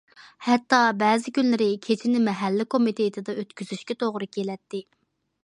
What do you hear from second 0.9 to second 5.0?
بەزى كۈنلىرى كېچىنى مەھەللە كومىتېتىدا ئۆتكۈزۈشكە توغرا كېلەتتى.